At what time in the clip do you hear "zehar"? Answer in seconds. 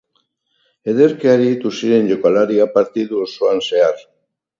3.67-4.03